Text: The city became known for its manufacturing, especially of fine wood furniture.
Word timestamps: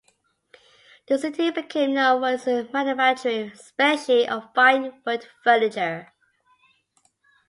The 1.07 1.19
city 1.19 1.51
became 1.51 1.93
known 1.93 2.21
for 2.39 2.47
its 2.57 2.73
manufacturing, 2.73 3.51
especially 3.51 4.27
of 4.27 4.51
fine 4.55 4.99
wood 5.05 5.27
furniture. 5.43 6.11